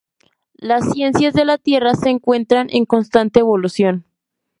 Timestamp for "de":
1.35-1.45